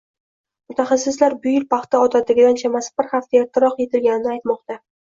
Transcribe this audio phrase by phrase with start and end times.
[0.71, 4.85] Mutaxassislar bu yil paxta odatdagidan chamasi bir hafta ertaroq yetilganini aytmoqda